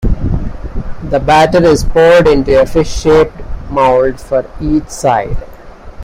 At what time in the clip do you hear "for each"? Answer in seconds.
4.19-4.87